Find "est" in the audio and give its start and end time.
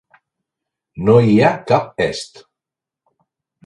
2.09-2.45